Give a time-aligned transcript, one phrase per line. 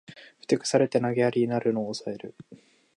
[0.39, 2.33] ふてくされて投げやりになるのをおさえる